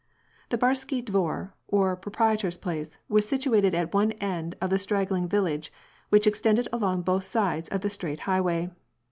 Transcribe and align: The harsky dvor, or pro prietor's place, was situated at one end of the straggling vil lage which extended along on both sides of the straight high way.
The 0.49 0.57
harsky 0.57 1.03
dvor, 1.05 1.51
or 1.67 1.95
pro 1.95 2.11
prietor's 2.11 2.57
place, 2.59 2.97
was 3.07 3.29
situated 3.29 3.75
at 3.75 3.93
one 3.93 4.13
end 4.13 4.55
of 4.59 4.71
the 4.71 4.79
straggling 4.79 5.27
vil 5.29 5.43
lage 5.43 5.71
which 6.09 6.25
extended 6.25 6.67
along 6.73 6.91
on 6.97 7.01
both 7.03 7.23
sides 7.23 7.69
of 7.69 7.81
the 7.81 7.89
straight 7.91 8.21
high 8.21 8.41
way. 8.41 8.71